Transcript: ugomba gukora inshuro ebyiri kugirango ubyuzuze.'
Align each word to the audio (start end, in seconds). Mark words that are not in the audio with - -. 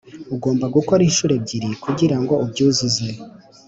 ugomba 0.35 0.65
gukora 0.75 1.01
inshuro 1.09 1.31
ebyiri 1.39 1.69
kugirango 1.83 2.33
ubyuzuze.' 2.43 3.07